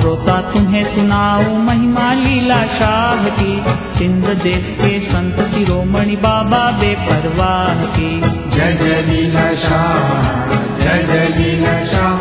श्रोता 0.00 0.40
तुम्हें 0.40 0.84
सुनाओ 0.94 1.42
महिमा 1.42 2.12
लीला 2.12 2.62
शाह 2.62 3.28
की। 3.28 3.62
सिंध 3.98 4.24
देश 4.42 4.64
के 4.80 5.00
संत 5.00 5.40
शिरोमणि 5.54 6.16
बाबा 6.16 6.70
बेपरवाह 6.70 7.74
की। 7.74 8.20
जय 8.56 8.72
जय 8.72 9.02
लीला 9.02 9.54
शाह 9.54 10.84
जय 10.84 11.02
जय 11.02 11.28
लीला 11.38 11.84
शाह 11.84 12.18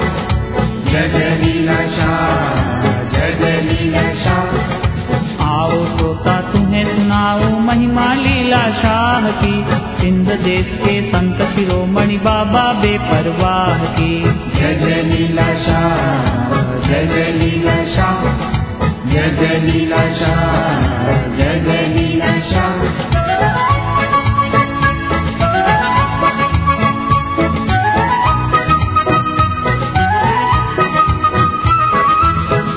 जय 0.92 1.08
जय 1.08 1.38
लीला 1.44 1.88
शाह 1.88 3.10
जय 3.10 3.36
जय 3.40 3.62
लीला 3.62 4.14
शाह। 4.14 5.46
आओ 5.46 5.86
श्रोता 5.86 6.42
तुम्हें 6.42 6.86
सुनाओ 6.96 7.60
महिमा 7.60 8.14
लीला 8.14 8.72
शाह 8.72 9.30
की। 9.32 9.66
सिंध 10.02 10.32
देश 10.32 10.80
के 10.86 11.02
संत 11.12 11.42
शिरोमणि 11.56 12.18
बाबा 12.18 12.74
बेपरवाह 12.74 13.84
की। 13.86 14.24
जय 14.56 14.76
जय 14.76 15.02
लीला 15.04 15.54
शाह 15.54 16.45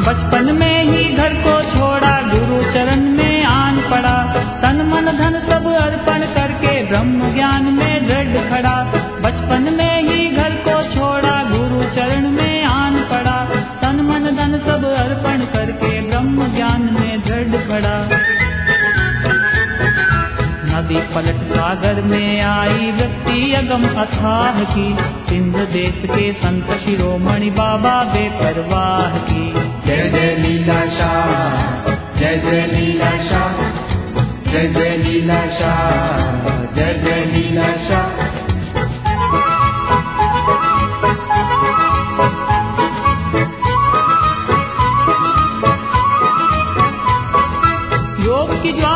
बचपन 0.09 0.57
में 0.61 0.85
ही 0.85 1.15
घर 1.15 1.35
को 1.35 1.63
छोड़ा, 1.63 2.23
गुरु 2.23 2.63
चरण 2.73 3.01
में 3.01 3.45
आन 3.45 3.77
पड़ा। 3.77 4.35
तन 4.63 4.77
मन 4.77 5.05
धन 5.19 5.41
सब 5.51 5.67
अर्पण 5.67 6.19
करके 6.35 6.85
ब्रह्म 6.85 7.35
ज्ञान 7.35 7.63
में 7.63 8.07
दृढ़ 8.07 8.51
खड़ा। 8.51 8.83
बचपन 9.23 9.75
में 9.79 9.88
पलट 21.19 21.39
सागर 21.43 22.01
में 22.03 22.41
आई 22.41 22.91
व्यक्ति 22.91 23.55
अगम 23.55 23.85
अथाह 24.01 24.59
की। 24.65 24.85
सिंध 25.29 25.57
देश 25.73 25.97
के 26.11 26.27
संत 26.33 26.71
शिरोमणि 26.85 27.49
बाबा 27.51 27.95
बेपरवाह 28.13 29.17
की। 29.31 29.47
जय 29.87 30.09
जय 30.09 30.37
लीला 30.39 30.79
शाह 30.89 31.91
जय 32.21 32.37
जय 32.45 32.67
लीला 32.73 33.11
शाह 33.25 33.59
जय 34.53 34.69
जय 34.69 34.97
लीला 34.99 35.41
शाह 35.57 36.77
जय 36.77 36.95
जय 37.05 37.25
लीला 37.33 37.69
शाह 37.89 38.18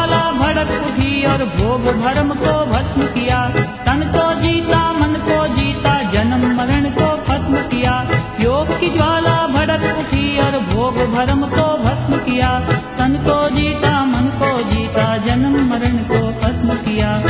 ज्वाला 0.03 0.31
भड़क 0.31 0.71
उठी 0.71 1.25
और 1.25 1.45
भोग 1.45 2.03
भरम 2.03 2.29
को 2.29 2.67
भस्म 2.67 3.03
किया। 3.03 3.49
तन 3.87 4.13
को 4.17 4.35
जीता, 4.35 4.93
मन 4.93 5.15
को 5.15 5.47
जीता, 5.47 6.03
जन्म 6.03 6.57
मरण 6.57 6.85
को 6.85 7.17
खत्म 7.17 7.55
किया। 7.55 8.09
योग 8.41 8.81
की 8.81 8.89
ज्वाला 8.89 9.47
भड़क 9.47 9.99
उठी 9.99 10.39
और 10.39 10.59
भोग 10.59 11.15
भरम 11.15 11.41
को 11.41 11.85
भस्म 11.85 12.17
किया। 12.17 12.61
तन 12.99 13.25
को 13.29 13.57
जीता, 13.57 14.05
मन 14.05 14.27
को 14.43 14.63
जीता, 14.63 15.17
जन्म 15.17 15.71
मरण 15.71 15.97
को 15.97 16.41
खत्म 16.41 16.75
किया। 16.75 17.23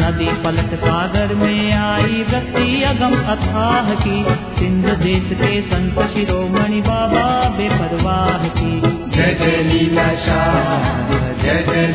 नदी 0.00 0.42
पलट 0.42 0.74
सागर 0.74 1.34
में 1.34 1.72
आई 1.72 2.26
वृत्ति 2.30 2.82
अगम 2.82 3.14
अथाह 3.14 3.94
की। 3.94 4.24
सिंध 4.58 4.86
देश 4.86 5.38
के 5.38 5.62
संत 5.62 6.00
शिरोमणि 6.14 6.80
बाबा 6.80 7.47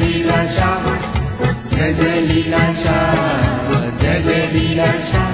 लीला 0.03 0.45
शाह 0.57 0.87
जय 1.73 1.93
जय 1.99 2.21
लीला 2.29 2.63
शाह 2.83 3.15
जय 4.03 4.21
जय 4.23 4.47
लीला 4.53 4.87
शाह 5.11 5.32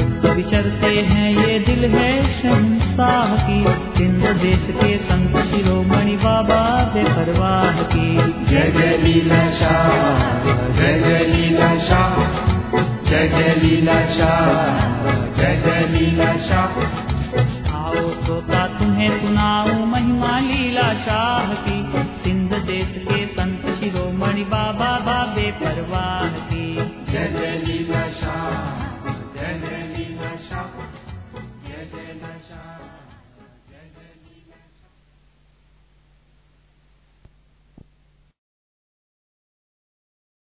विचरते 0.00 1.00
हैं 1.00 1.46
ये 1.46 1.58
दिल 1.58 1.84
है 1.84 2.42
शहंशाह 2.42 3.34
की। 3.36 3.64
सिंध 3.98 4.24
देश 4.42 4.66
के 4.70 4.98
संत 4.98 5.36
शिरोमणि 5.46 6.16
बाबा 6.16 6.84
बेपरवाह 6.94 7.82
की। 7.82 8.16
जय 8.44 8.70
जय 8.70 8.96
लीला 8.96 9.50
शाह 9.50 10.72
जय 10.72 10.98
जय 11.00 11.24
लीला 11.34 11.78
शाह 11.78 12.16
जय 13.10 13.28
जय 13.28 13.54
लीला 13.62 14.06
शाह 14.06 15.36
जय 15.36 15.62
जय 15.66 15.98
लीला 15.98 16.32
शाह। 16.36 16.80
आओ 17.76 17.94
श्रोता 17.94 18.66
तुम्हें 18.66 19.20
सुनाओ 19.20 19.86
महिमा 19.86 20.38
लीला 20.40 20.94
शाह 20.94 21.54
की। 21.54 22.02
सिंध 22.24 22.52
देश 22.52 23.04
के 23.08 23.26
संत 23.26 23.62
शिरोमणि 23.80 24.44
बाबा 24.44 24.98
बाबे 24.98 25.50
परवाह 25.50 26.28
की। 26.28 27.01